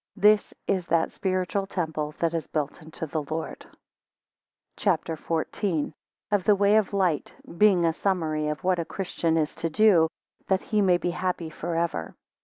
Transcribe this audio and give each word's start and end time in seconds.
24 0.15 0.31
This 0.35 0.53
is 0.65 0.87
that 0.87 1.11
spiritual 1.11 1.67
temple 1.67 2.15
that 2.17 2.33
is 2.33 2.47
built 2.47 2.81
unto 2.81 3.05
the 3.05 3.21
Lord. 3.21 3.67
CHAPTER 4.75 5.15
XIV. 5.15 5.93
Of 6.31 6.43
the 6.43 6.55
way 6.55 6.77
of 6.77 6.91
light; 6.91 7.35
being 7.59 7.85
a 7.85 7.93
summary 7.93 8.47
of 8.47 8.63
what 8.63 8.79
a 8.79 8.85
Christian 8.85 9.37
is 9.37 9.53
to 9.53 9.69
do, 9.69 10.07
that 10.47 10.63
he 10.63 10.81
maybe 10.81 11.11
happy 11.11 11.51
for 11.51 11.75
ever. 11.75 12.15